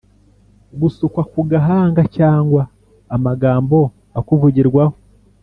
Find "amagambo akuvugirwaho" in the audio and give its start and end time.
3.15-4.95